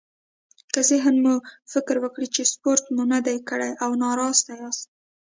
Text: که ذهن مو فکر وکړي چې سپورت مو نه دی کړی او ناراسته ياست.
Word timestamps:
که 0.73 0.81
ذهن 0.89 1.15
مو 1.23 1.35
فکر 1.73 1.95
وکړي 2.03 2.27
چې 2.35 2.49
سپورت 2.51 2.83
مو 2.95 3.03
نه 3.13 3.19
دی 3.25 3.37
کړی 3.49 3.71
او 3.83 3.89
ناراسته 4.03 4.51
ياست. 4.61 4.89